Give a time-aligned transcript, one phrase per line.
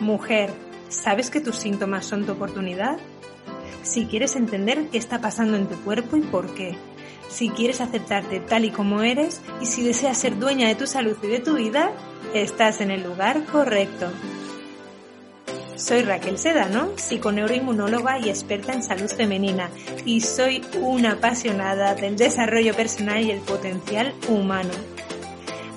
[0.00, 0.50] Mujer,
[0.88, 2.98] ¿sabes que tus síntomas son tu oportunidad?
[3.82, 6.76] Si quieres entender qué está pasando en tu cuerpo y por qué,
[7.28, 11.16] si quieres aceptarte tal y como eres y si deseas ser dueña de tu salud
[11.22, 11.92] y de tu vida,
[12.34, 14.10] estás en el lugar correcto.
[15.76, 19.68] Soy Raquel Sedano, psiconeuroinmunóloga y experta en salud femenina,
[20.06, 24.72] y soy una apasionada del desarrollo personal y el potencial humano.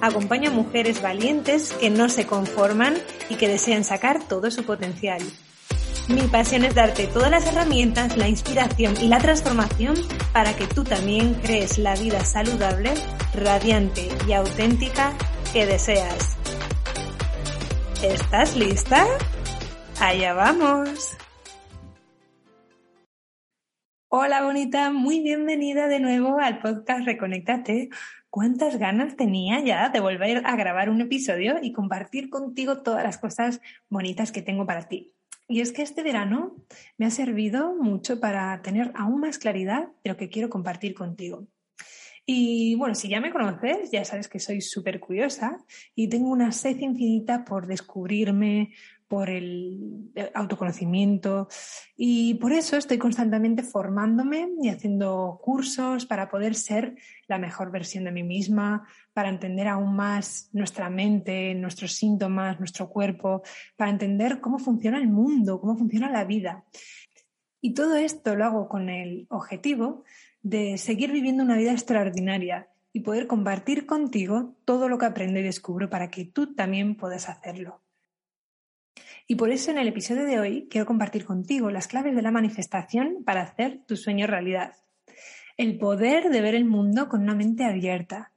[0.02, 2.96] Acompaño a mujeres valientes que no se conforman
[3.30, 5.22] y que desean sacar todo su potencial.
[6.08, 9.96] Mi pasión es darte todas las herramientas, la inspiración y la transformación
[10.34, 12.94] para que tú también crees la vida saludable,
[13.36, 15.14] radiante y auténtica
[15.54, 16.38] que deseas.
[18.02, 19.06] ¿Estás lista?
[20.00, 21.16] Allá vamos.
[24.12, 27.90] Hola bonita, muy bienvenida de nuevo al podcast Reconectate.
[28.32, 33.20] ¿Cuántas ganas tenía ya de volver a grabar un episodio y compartir contigo todas las
[33.20, 35.14] cosas bonitas que tengo para ti?
[35.48, 36.56] Y es que este verano
[36.98, 41.46] me ha servido mucho para tener aún más claridad de lo que quiero compartir contigo.
[42.32, 46.52] Y bueno, si ya me conoces, ya sabes que soy súper curiosa y tengo una
[46.52, 48.72] sed infinita por descubrirme,
[49.08, 51.48] por el autoconocimiento
[51.98, 58.04] y por eso estoy constantemente formándome y haciendo cursos para poder ser la mejor versión
[58.04, 63.42] de mí misma, para entender aún más nuestra mente, nuestros síntomas, nuestro cuerpo,
[63.76, 66.64] para entender cómo funciona el mundo, cómo funciona la vida.
[67.60, 70.04] Y todo esto lo hago con el objetivo
[70.42, 75.44] de seguir viviendo una vida extraordinaria y poder compartir contigo todo lo que aprendo y
[75.44, 77.82] descubro para que tú también puedas hacerlo.
[79.28, 82.32] Y por eso en el episodio de hoy quiero compartir contigo las claves de la
[82.32, 84.74] manifestación para hacer tu sueño realidad.
[85.56, 88.32] El poder de ver el mundo con una mente abierta,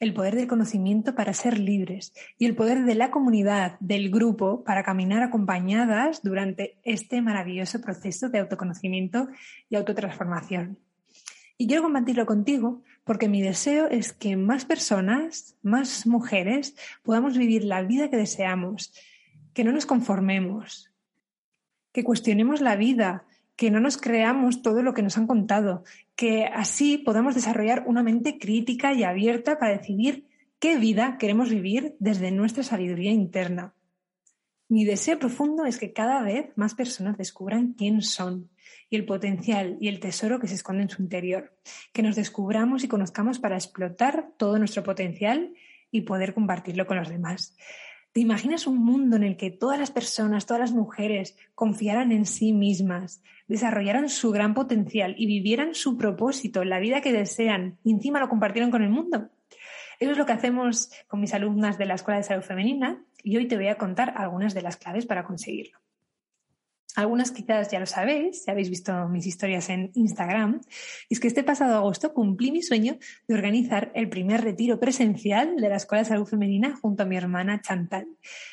[0.00, 4.64] el poder del conocimiento para ser libres y el poder de la comunidad, del grupo,
[4.64, 9.28] para caminar acompañadas durante este maravilloso proceso de autoconocimiento
[9.70, 10.78] y autotransformación.
[11.56, 17.64] Y quiero compartirlo contigo porque mi deseo es que más personas, más mujeres, podamos vivir
[17.64, 18.92] la vida que deseamos
[19.52, 20.90] que no nos conformemos,
[21.92, 23.24] que cuestionemos la vida,
[23.56, 25.84] que no nos creamos todo lo que nos han contado,
[26.16, 30.26] que así podamos desarrollar una mente crítica y abierta para decidir
[30.58, 33.74] qué vida queremos vivir desde nuestra sabiduría interna.
[34.68, 38.50] Mi deseo profundo es que cada vez más personas descubran quién son
[38.90, 41.56] y el potencial y el tesoro que se esconde en su interior,
[41.92, 45.54] que nos descubramos y conozcamos para explotar todo nuestro potencial
[45.90, 47.56] y poder compartirlo con los demás.
[48.12, 52.26] ¿Te imaginas un mundo en el que todas las personas, todas las mujeres confiaran en
[52.26, 57.90] sí mismas, desarrollaran su gran potencial y vivieran su propósito, la vida que desean y
[57.92, 59.30] encima lo compartieran con el mundo?
[59.98, 63.36] Eso es lo que hacemos con mis alumnas de la Escuela de Salud Femenina y
[63.36, 65.83] hoy te voy a contar algunas de las claves para conseguirlo.
[66.96, 70.60] Algunas quizás ya lo sabéis, ya habéis visto mis historias en Instagram,
[71.08, 75.56] y es que este pasado agosto cumplí mi sueño de organizar el primer retiro presencial
[75.56, 78.06] de la Escuela de Salud Femenina junto a mi hermana Chantal.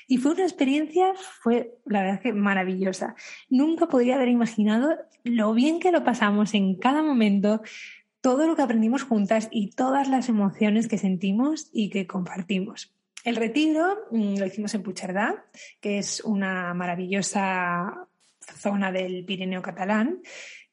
[0.07, 3.15] Y fue una experiencia, fue la verdad que maravillosa.
[3.49, 7.61] Nunca podría haber imaginado lo bien que lo pasamos en cada momento,
[8.21, 12.91] todo lo que aprendimos juntas y todas las emociones que sentimos y que compartimos.
[13.23, 15.45] El retiro mm, lo hicimos en Pucherdá,
[15.79, 18.07] que es una maravillosa
[18.51, 20.21] zona del Pirineo catalán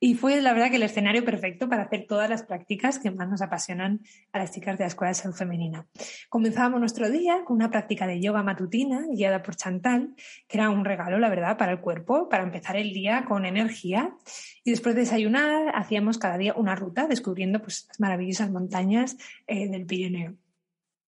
[0.00, 3.28] y fue la verdad que el escenario perfecto para hacer todas las prácticas que más
[3.28, 4.00] nos apasionan
[4.32, 5.88] a las chicas de la Escuela de Salud Femenina.
[6.28, 10.14] Comenzábamos nuestro día con una práctica de yoga matutina guiada por Chantal,
[10.46, 14.14] que era un regalo, la verdad, para el cuerpo, para empezar el día con energía.
[14.62, 19.16] Y después de desayunar, hacíamos cada día una ruta descubriendo pues, las maravillosas montañas
[19.48, 20.36] eh, del Pirineo.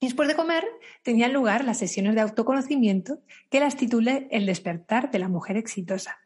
[0.01, 0.65] Y después de comer,
[1.03, 3.21] tenían lugar las sesiones de autoconocimiento
[3.51, 6.19] que las titulé El despertar de la mujer exitosa.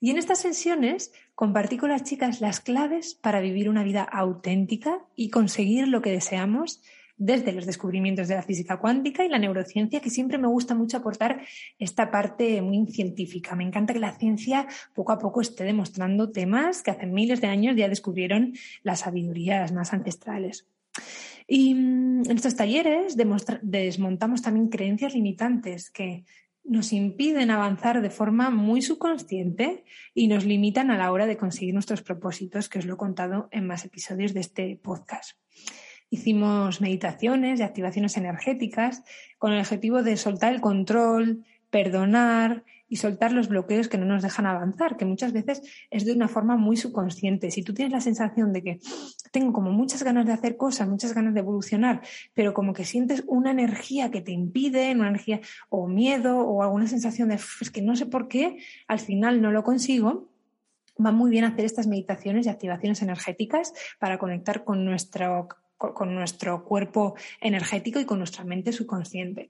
[0.00, 5.04] Y en estas sesiones compartí con las chicas las claves para vivir una vida auténtica
[5.16, 6.82] y conseguir lo que deseamos
[7.16, 10.96] desde los descubrimientos de la física cuántica y la neurociencia, que siempre me gusta mucho
[10.96, 11.42] aportar
[11.78, 13.54] esta parte muy científica.
[13.54, 17.46] Me encanta que la ciencia poco a poco esté demostrando temas que hace miles de
[17.46, 20.66] años ya descubrieron las sabidurías más ancestrales.
[21.46, 26.24] Y mm, en estos talleres desmontamos también creencias limitantes que
[26.64, 31.74] nos impiden avanzar de forma muy subconsciente y nos limitan a la hora de conseguir
[31.74, 35.38] nuestros propósitos, que os lo he contado en más episodios de este podcast.
[36.10, 39.02] Hicimos meditaciones y activaciones energéticas
[39.38, 44.22] con el objetivo de soltar el control, perdonar y soltar los bloqueos que no nos
[44.22, 47.50] dejan avanzar, que muchas veces es de una forma muy subconsciente.
[47.50, 48.80] Si tú tienes la sensación de que
[49.30, 52.02] tengo como muchas ganas de hacer cosas, muchas ganas de evolucionar,
[52.34, 55.40] pero como que sientes una energía que te impide, una energía
[55.70, 57.38] o miedo o alguna sensación de
[57.72, 58.58] que no sé por qué,
[58.88, 60.28] al final no lo consigo,
[61.02, 65.48] va muy bien hacer estas meditaciones y activaciones energéticas para conectar con nuestro,
[65.78, 69.48] con nuestro cuerpo energético y con nuestra mente subconsciente.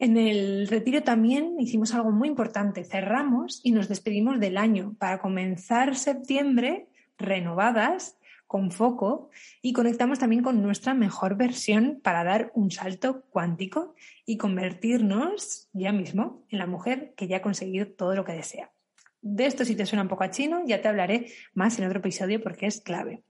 [0.00, 2.84] En el retiro también hicimos algo muy importante.
[2.84, 6.88] Cerramos y nos despedimos del año para comenzar septiembre
[7.18, 8.16] renovadas,
[8.46, 9.28] con foco,
[9.60, 13.94] y conectamos también con nuestra mejor versión para dar un salto cuántico
[14.24, 18.72] y convertirnos ya mismo en la mujer que ya ha conseguido todo lo que desea.
[19.20, 21.98] De esto, si te suena un poco a chino, ya te hablaré más en otro
[21.98, 23.22] episodio porque es clave.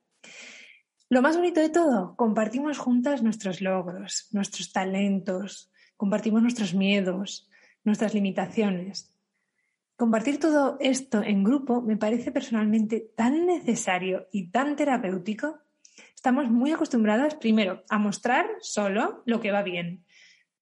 [1.09, 5.71] Lo más bonito de todo, compartimos juntas nuestros logros, nuestros talentos,
[6.01, 7.47] compartimos nuestros miedos,
[7.85, 9.13] nuestras limitaciones.
[9.97, 15.59] Compartir todo esto en grupo me parece personalmente tan necesario y tan terapéutico.
[16.15, 20.07] Estamos muy acostumbradas, primero, a mostrar solo lo que va bien.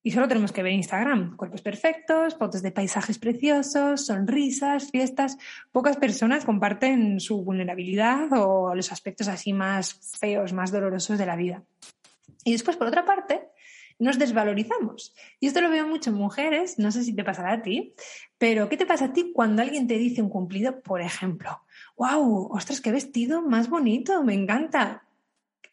[0.02, 5.38] Y solo tenemos que ver Instagram, cuerpos perfectos, fotos de paisajes preciosos, sonrisas, fiestas.
[5.70, 11.36] Pocas personas comparten su vulnerabilidad o los aspectos así más feos, más dolorosos de la
[11.36, 11.62] vida.
[12.42, 13.50] Y después, por otra parte,
[13.98, 15.14] nos desvalorizamos.
[15.40, 17.94] Y esto lo veo mucho en mujeres, no sé si te pasará a ti,
[18.38, 21.62] pero ¿qué te pasa a ti cuando alguien te dice un cumplido, por ejemplo?
[21.96, 22.50] ¡Wow!
[22.52, 24.22] ¡Ostras, qué vestido más bonito!
[24.22, 25.04] ¡Me encanta!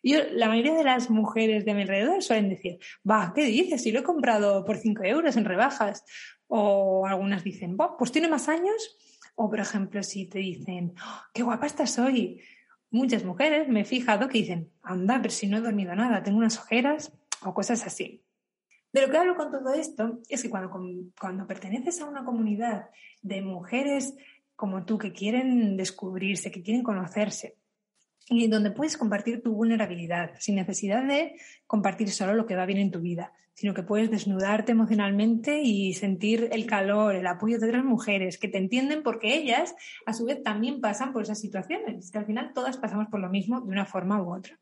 [0.02, 2.78] Yo, la mayoría de las mujeres de mi alrededor suelen decir,
[3.10, 3.82] va, ¿qué dices?
[3.82, 6.06] Si lo he comprado por 5 euros en rebajas.
[6.48, 8.98] O algunas dicen, va, pues tiene más años.
[9.34, 12.40] O, por ejemplo, si te dicen, ¡Oh, qué guapa estás hoy.
[12.92, 16.38] Muchas mujeres me he fijado que dicen, anda, pero si no he dormido nada, tengo
[16.38, 17.12] unas ojeras
[17.46, 18.24] o cosas así.
[18.92, 20.72] De lo que hablo con todo esto es que cuando,
[21.20, 22.90] cuando perteneces a una comunidad
[23.22, 24.16] de mujeres
[24.56, 27.58] como tú que quieren descubrirse, que quieren conocerse,
[28.30, 31.36] y donde puedes compartir tu vulnerabilidad sin necesidad de
[31.68, 35.94] compartir solo lo que va bien en tu vida, sino que puedes desnudarte emocionalmente y
[35.94, 39.76] sentir el calor, el apoyo de otras mujeres que te entienden porque ellas
[40.06, 43.30] a su vez también pasan por esas situaciones, que al final todas pasamos por lo
[43.30, 44.60] mismo de una forma u otra.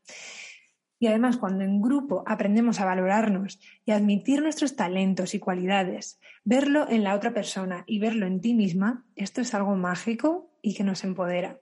[1.03, 6.87] Y además, cuando en grupo aprendemos a valorarnos y admitir nuestros talentos y cualidades, verlo
[6.89, 10.85] en la otra persona y verlo en ti misma, esto es algo mágico y que
[10.85, 11.59] nos empodera.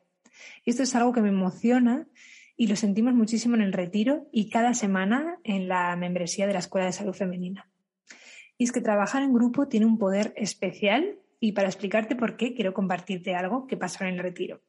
[0.64, 2.08] Esto es algo que me emociona
[2.56, 6.60] y lo sentimos muchísimo en el retiro y cada semana en la membresía de la
[6.60, 7.68] Escuela de Salud Femenina.
[8.60, 12.54] Y es que trabajar en grupo tiene un poder especial y para explicarte por qué
[12.54, 14.62] quiero compartirte algo que pasó en el retiro.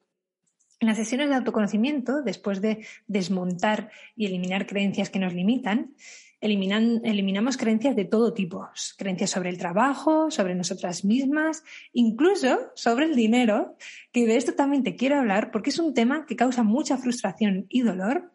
[0.83, 5.95] En las sesiones de autoconocimiento, después de desmontar y eliminar creencias que nos limitan,
[6.41, 8.69] eliminamos creencias de todo tipo,
[8.99, 11.63] creencias sobre el trabajo, sobre nosotras mismas,
[11.93, 13.77] incluso sobre el dinero,
[14.11, 17.67] que de esto también te quiero hablar porque es un tema que causa mucha frustración
[17.69, 18.32] y dolor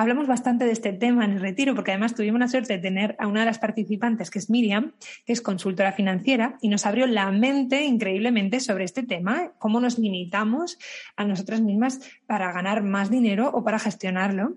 [0.00, 3.16] Hablamos bastante de este tema en el retiro porque además tuvimos la suerte de tener
[3.18, 4.94] a una de las participantes, que es Miriam,
[5.26, 9.98] que es consultora financiera, y nos abrió la mente increíblemente sobre este tema, cómo nos
[9.98, 10.78] limitamos
[11.16, 14.54] a nosotras mismas para ganar más dinero o para gestionarlo.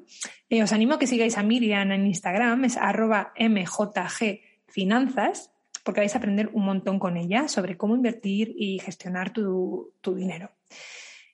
[0.49, 5.51] Eh, os animo a que sigáis a Miriam en Instagram, es arroba mjgfinanzas,
[5.83, 10.15] porque vais a aprender un montón con ella sobre cómo invertir y gestionar tu, tu
[10.15, 10.51] dinero.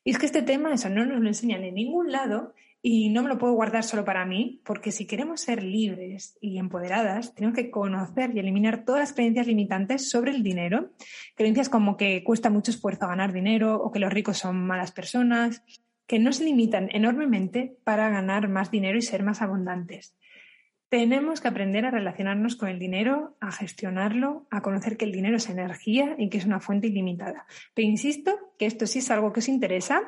[0.04, 3.24] Y es que este tema, eso no nos lo enseñan en ningún lado y no
[3.24, 7.56] me lo puedo guardar solo para mí, porque si queremos ser libres y empoderadas, tenemos
[7.56, 10.92] que conocer y eliminar todas las creencias limitantes sobre el dinero.
[11.36, 15.64] Creencias como que cuesta mucho esfuerzo ganar dinero o que los ricos son malas personas,
[16.08, 20.16] que nos limitan enormemente para ganar más dinero y ser más abundantes.
[20.88, 25.38] Tenemos que aprender a relacionarnos con el dinero, a gestionarlo, a conocer que el dinero
[25.38, 27.46] es energía y que es una fuente ilimitada.
[27.76, 30.02] Pero insisto que esto sí es algo que os interesa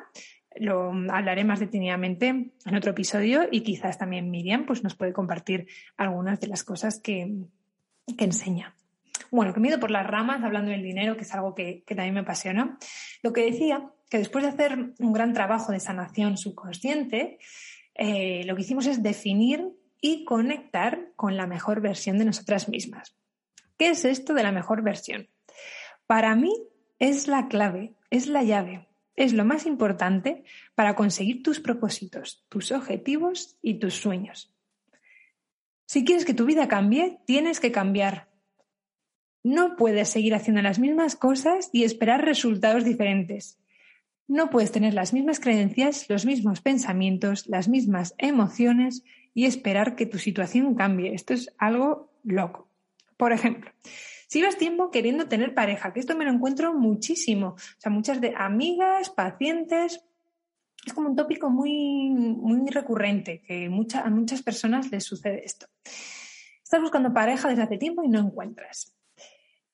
[0.55, 5.67] lo hablaré más detenidamente en otro episodio y quizás también Miriam pues, nos puede compartir
[5.98, 7.46] algunas de las cosas que,
[8.17, 8.75] enseña.
[9.29, 11.84] Bueno, que me he ido por las ramas hablando del dinero, que es algo que,
[11.88, 12.77] también me apasiona.
[13.24, 17.39] Lo que decía, que después de hacer un gran trabajo de sanación subconsciente,
[17.96, 19.70] eh, lo que hicimos es definir
[20.01, 23.15] y conectar con la mejor versión de nosotras mismas.
[23.77, 25.29] ¿Qué es esto de la mejor versión?
[26.08, 26.53] Para mí
[27.00, 30.44] es la clave, es la llave es lo más importante
[30.75, 34.53] para conseguir tus propósitos, tus objetivos y tus sueños.
[35.86, 38.30] Si quieres que tu vida cambie, tienes que cambiar.
[39.44, 43.60] No puedes seguir haciendo las mismas cosas y esperar resultados diferentes.
[44.27, 49.03] No puedes tener las mismas creencias, los mismos pensamientos, las mismas emociones
[49.34, 51.13] y esperar que tu situación cambie.
[51.13, 52.70] Esto es algo loco.
[53.18, 53.72] Por ejemplo,
[54.32, 57.48] si vas tiempo queriendo tener pareja, que esto me lo encuentro muchísimo.
[57.48, 60.06] O sea, muchas de amigas, pacientes,
[60.86, 65.66] es como un tópico muy, muy recurrente, que a muchas personas les sucede esto.
[66.64, 68.96] Estás buscando pareja desde hace tiempo y no encuentras.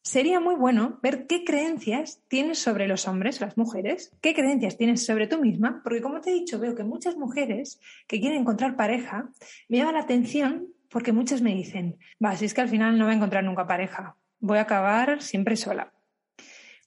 [0.01, 5.05] Sería muy bueno ver qué creencias tienes sobre los hombres, las mujeres, qué creencias tienes
[5.05, 8.75] sobre tú misma, porque como te he dicho, veo que muchas mujeres que quieren encontrar
[8.75, 9.29] pareja
[9.69, 13.05] me llaman la atención porque muchas me dicen, va, si es que al final no
[13.05, 15.93] voy a encontrar nunca pareja, voy a acabar siempre sola.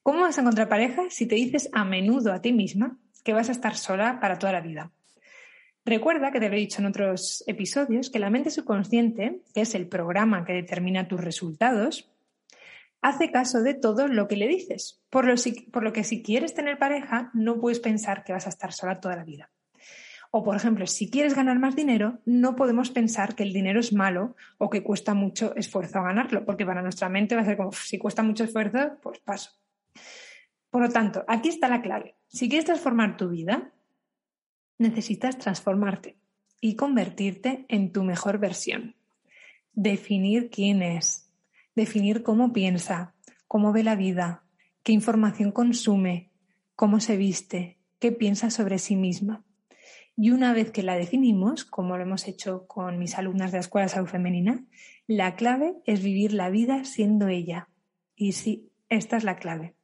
[0.02, 3.48] ¿Cómo vas a encontrar pareja si te dices a menudo a ti misma que vas
[3.48, 4.92] a estar sola para toda la vida?
[5.84, 9.74] Recuerda que te lo he dicho en otros episodios que la mente subconsciente, que es
[9.74, 12.10] el programa que determina tus resultados,
[13.02, 15.34] hace caso de todo lo que le dices, por lo,
[15.72, 19.00] por lo, que si quieres tener pareja no puedes pensar que vas a estar sola
[19.00, 19.50] toda la vida.
[20.32, 23.92] O, por ejemplo, si quieres ganar más dinero, no podemos pensar que el dinero es
[23.92, 27.72] malo o que cuesta mucho esfuerzo ganarlo, porque para nuestra mente va a ser como,
[27.72, 29.50] si cuesta mucho esfuerzo, pues paso.
[30.70, 32.14] Por lo tanto, aquí está la clave.
[32.28, 33.72] Si quieres transformar tu vida,
[34.78, 36.16] necesitas transformarte
[36.60, 38.94] y convertirte en tu mejor versión.
[39.72, 41.28] Definir quién es,
[41.74, 43.14] definir cómo piensa,
[43.48, 44.44] cómo ve la vida,
[44.84, 46.30] qué información consume,
[46.76, 49.44] cómo se viste, qué piensa sobre sí misma.
[50.22, 53.60] Y una vez que la definimos, como lo hemos hecho con mis alumnas de la
[53.62, 54.66] Escuela de Salud Femenina,
[55.06, 57.70] la clave es vivir la vida siendo ella.
[58.16, 59.76] Y sí, esta es la clave.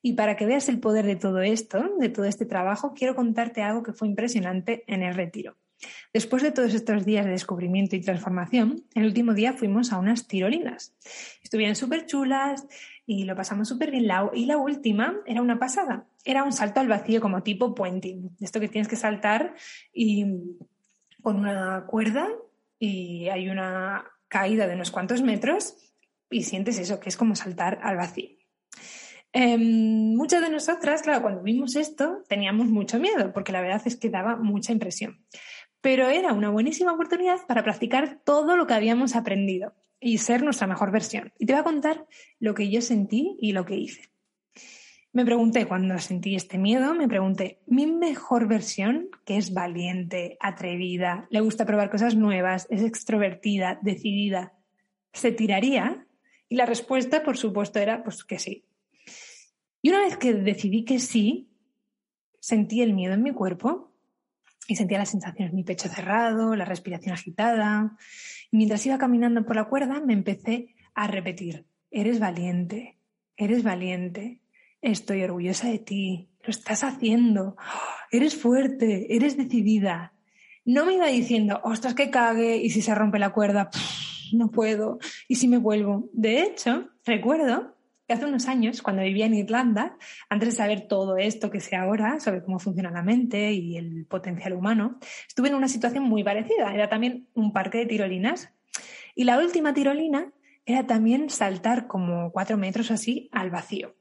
[0.00, 3.60] Y para que veas el poder de todo esto, de todo este trabajo, quiero contarte
[3.60, 5.58] algo que fue impresionante en el retiro.
[6.12, 10.26] Después de todos estos días de descubrimiento y transformación, el último día fuimos a unas
[10.26, 10.94] tirolinas.
[11.42, 12.66] Estuvieron súper chulas
[13.06, 14.10] y lo pasamos súper bien.
[14.34, 16.06] y la última era una pasada.
[16.24, 18.36] Era un salto al vacío como tipo puenting.
[18.40, 19.54] Esto que tienes que saltar
[19.92, 20.26] y
[21.22, 22.28] con una cuerda
[22.78, 25.76] y hay una caída de unos cuantos metros
[26.30, 28.30] y sientes eso, que es como saltar al vacío.
[29.32, 33.96] Em, muchas de nosotras, claro, cuando vimos esto teníamos mucho miedo porque la verdad es
[33.96, 35.22] que daba mucha impresión
[35.80, 40.66] pero era una buenísima oportunidad para practicar todo lo que habíamos aprendido y ser nuestra
[40.66, 41.32] mejor versión.
[41.38, 42.06] Y te voy a contar
[42.38, 44.10] lo que yo sentí y lo que hice.
[45.12, 51.26] Me pregunté, cuando sentí este miedo, me pregunté, mi mejor versión, que es valiente, atrevida,
[51.30, 54.52] le gusta probar cosas nuevas, es extrovertida, decidida,
[55.12, 56.06] ¿se tiraría?
[56.48, 58.66] Y la respuesta, por supuesto, era pues que sí.
[59.80, 61.48] Y una vez que decidí que sí,
[62.40, 63.87] sentí el miedo en mi cuerpo
[64.68, 67.96] y sentía las sensaciones, mi pecho cerrado, la respiración agitada.
[68.50, 72.98] Y mientras iba caminando por la cuerda, me empecé a repetir, eres valiente,
[73.36, 74.42] eres valiente,
[74.82, 77.56] estoy orgullosa de ti, lo estás haciendo,
[78.12, 80.12] eres fuerte, eres decidida.
[80.66, 83.70] No me iba diciendo, ostras, que cague, y si se rompe la cuerda,
[84.34, 84.98] no puedo,
[85.28, 86.10] y si me vuelvo.
[86.12, 87.74] De hecho, recuerdo
[88.12, 89.96] hace unos años, cuando vivía en Irlanda,
[90.28, 94.06] antes de saber todo esto que sé ahora sobre cómo funciona la mente y el
[94.06, 96.74] potencial humano, estuve en una situación muy parecida.
[96.74, 98.52] Era también un parque de tirolinas.
[99.14, 100.32] Y la última tirolina
[100.64, 103.94] era también saltar como cuatro metros así al vacío.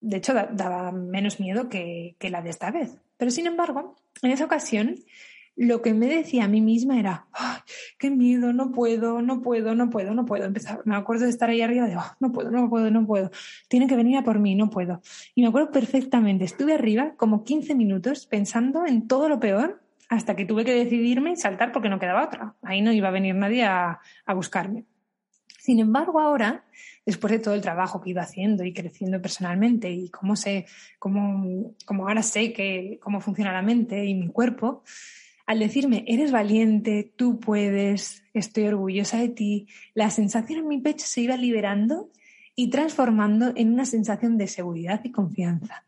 [0.00, 2.98] De hecho, daba menos miedo que, que la de esta vez.
[3.16, 4.96] Pero sin embargo, en esa ocasión
[5.56, 7.26] lo que me decía a mí misma era,
[7.98, 10.44] qué miedo, no puedo, no puedo, no puedo, no puedo.
[10.44, 13.30] Empezar, me acuerdo de estar ahí arriba de, oh, no puedo, no puedo, no puedo.
[13.68, 15.00] Tiene que venir a por mí, no puedo.
[15.34, 20.36] Y me acuerdo perfectamente, estuve arriba como 15 minutos pensando en todo lo peor hasta
[20.36, 22.54] que tuve que decidirme y saltar porque no quedaba otra.
[22.62, 24.84] Ahí no iba a venir nadie a, a buscarme.
[25.58, 26.64] Sin embargo, ahora,
[27.04, 30.66] después de todo el trabajo que iba haciendo y creciendo personalmente y cómo sé,
[31.00, 34.84] cómo, cómo ahora sé que, cómo funciona la mente y mi cuerpo,
[35.46, 41.06] al decirme, eres valiente, tú puedes, estoy orgullosa de ti, la sensación en mi pecho
[41.06, 42.10] se iba liberando
[42.56, 45.84] y transformando en una sensación de seguridad y confianza.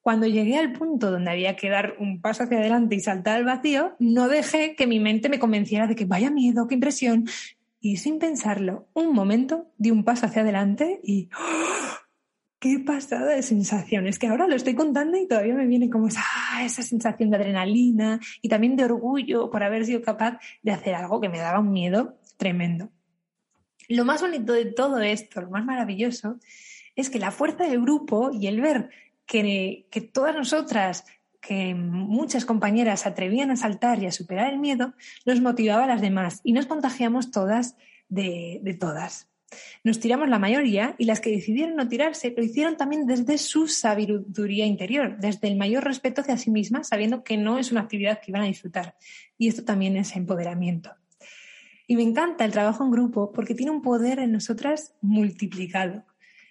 [0.00, 3.44] Cuando llegué al punto donde había que dar un paso hacia adelante y saltar al
[3.44, 7.26] vacío, no dejé que mi mente me convenciera de que vaya miedo, qué impresión.
[7.80, 12.03] Y sin pensarlo, un momento di un paso hacia adelante y ¡oh!
[12.64, 16.22] Qué pasada de sensaciones, que ahora lo estoy contando y todavía me viene como esa,
[16.62, 21.20] esa sensación de adrenalina y también de orgullo por haber sido capaz de hacer algo
[21.20, 22.88] que me daba un miedo tremendo.
[23.90, 26.38] Lo más bonito de todo esto, lo más maravilloso,
[26.96, 28.88] es que la fuerza del grupo y el ver
[29.26, 31.04] que, todas nosotras,
[31.42, 34.94] que muchas compañeras atrevían a saltar y a superar el miedo,
[35.26, 37.76] nos motivaba a las demás y nos contagiamos todas
[38.08, 39.33] de todas.
[39.82, 43.68] Nos tiramos la mayoría y las que decidieron no tirarse lo hicieron también desde su
[43.68, 48.20] sabiduría interior, desde el mayor respeto hacia sí mismas, sabiendo que no es una actividad
[48.20, 48.96] que iban a disfrutar.
[49.38, 50.90] Y esto también es empoderamiento.
[51.86, 56.04] Y me encanta el trabajo en grupo porque tiene un poder en nosotras multiplicado,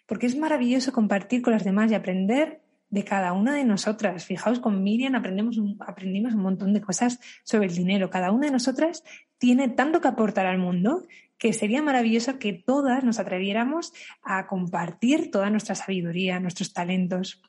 [0.06, 2.63] porque es maravilloso compartir con las demás y aprender
[2.94, 4.24] de cada una de nosotras.
[4.24, 8.12] Fijaos, con Miriam aprendemos aprendimos un montón de cosas sobre el dinero.
[8.12, 9.04] Cada una de nosotras
[9.40, 11.02] tiene tanto que aportar al mundo
[11.40, 17.42] que sería maravilloso que todas nos atreviéramos a compartir toda nuestra sabiduría, nuestros talentos.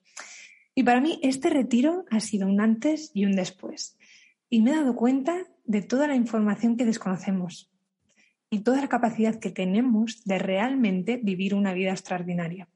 [0.74, 3.98] Y para mí este retiro ha sido un antes y un después.
[4.48, 5.36] Y me he dado cuenta
[5.66, 7.70] de toda la información que desconocemos
[8.48, 12.66] y toda la capacidad que tenemos de realmente vivir una vida extraordinaria.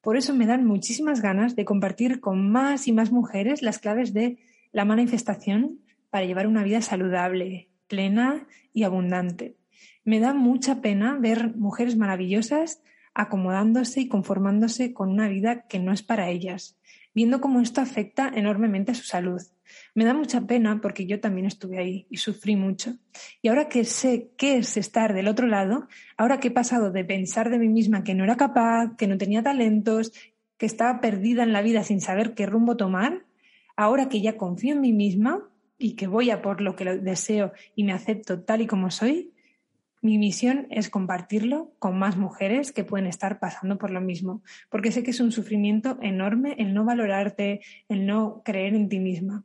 [0.00, 4.14] Por eso me dan muchísimas ganas de compartir con más y más mujeres las claves
[4.14, 4.38] de
[4.72, 9.56] la manifestación para llevar una vida saludable, plena y abundante.
[10.04, 15.92] Me da mucha pena ver mujeres maravillosas acomodándose y conformándose con una vida que no
[15.92, 16.78] es para ellas,
[17.14, 19.40] viendo cómo esto afecta enormemente a su salud,
[19.94, 22.94] me da mucha pena porque yo también estuve ahí y sufrí mucho.
[23.42, 27.04] Y ahora que sé qué es estar del otro lado, ahora que he pasado de
[27.04, 30.12] pensar de mí misma que no era capaz, que no tenía talentos,
[30.56, 33.24] que estaba perdida en la vida sin saber qué rumbo tomar,
[33.76, 35.48] ahora que ya confío en mí misma
[35.78, 39.32] y que voy a por lo que deseo y me acepto tal y como soy,
[40.02, 44.92] mi misión es compartirlo con más mujeres que pueden estar pasando por lo mismo, porque
[44.92, 49.44] sé que es un sufrimiento enorme el no valorarte, el no creer en ti misma.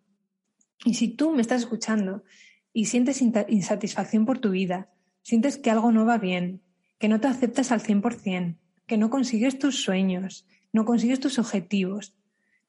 [0.86, 2.24] Y si tú me estás escuchando
[2.72, 4.90] y sientes insatisfacción por tu vida,
[5.24, 6.62] sientes que algo no va bien,
[7.00, 12.16] que no te aceptas al 100%, que no consigues tus sueños, no consigues tus objetivos,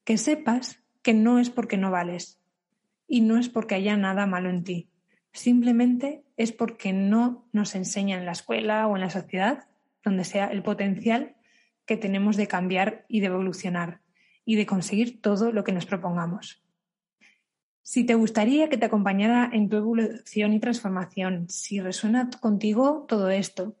[0.03, 2.39] que sepas que no es porque no vales
[3.07, 4.89] y no es porque haya nada malo en ti.
[5.37, 9.67] Simplemente es porque no nos enseñan en la escuela o en la sociedad,
[10.03, 11.35] donde sea el potencial
[11.85, 14.01] que tenemos de cambiar y de evolucionar
[14.45, 16.63] y de conseguir todo lo que nos propongamos.
[17.83, 23.29] Si te gustaría que te acompañara en tu evolución y transformación, si resuena contigo todo
[23.29, 23.75] esto,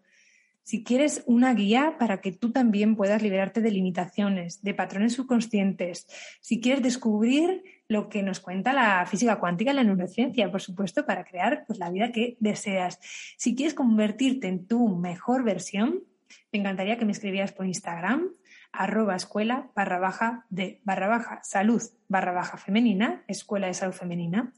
[0.67, 6.07] si quieres una guía para que tú también puedas liberarte de limitaciones, de patrones subconscientes,
[6.41, 11.05] si quieres descubrir lo que nos cuenta la física cuántica y la neurociencia, por supuesto,
[11.05, 12.99] para crear pues, la vida que deseas.
[13.37, 16.03] Si quieres convertirte en tu mejor versión,
[16.51, 18.27] me encantaría que me escribieras por Instagram
[18.73, 24.51] arroba escuela barra baja de barra baja salud barra baja femenina, escuela de salud femenina,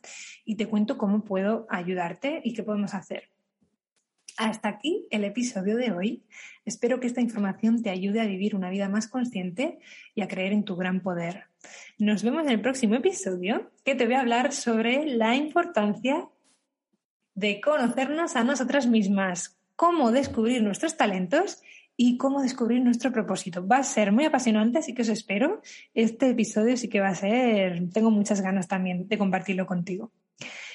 [0.43, 3.29] y te cuento cómo puedo ayudarte y qué podemos hacer.
[4.39, 6.23] Hasta aquí el episodio de hoy.
[6.63, 9.79] Espero que esta información te ayude a vivir una vida más consciente
[10.15, 11.47] y a creer en tu gran poder.
[11.97, 16.29] Nos vemos en el próximo episodio que te voy a hablar sobre la importancia
[17.35, 21.61] de conocernos a nosotras mismas, cómo descubrir nuestros talentos
[21.97, 23.67] y cómo descubrir nuestro propósito.
[23.67, 25.61] Va a ser muy apasionante, así que os espero.
[25.93, 30.13] Este episodio sí que va a ser, tengo muchas ganas también de compartirlo contigo.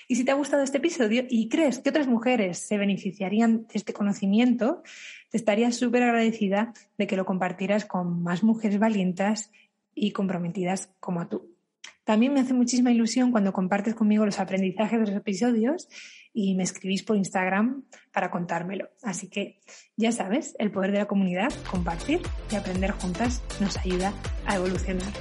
[0.09, 3.75] Y si te ha gustado este episodio y crees que otras mujeres se beneficiarían de
[3.75, 4.83] este conocimiento,
[5.31, 9.51] te estaría súper agradecida de que lo compartieras con más mujeres valientes
[9.95, 11.55] y comprometidas como tú.
[12.05, 15.89] También me hace muchísima ilusión cuando compartes conmigo los aprendizajes de los episodios
[16.35, 18.91] y me escribís por Instagram para contármelo.
[19.03, 19.61] Así que
[19.97, 22.21] ya sabes, el poder de la comunidad, compartir
[22.53, 24.13] y aprender juntas nos ayuda
[24.45, 25.13] a evolucionar.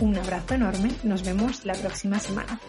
[0.00, 2.60] Un abrazo enorme, nos vemos la próxima semana.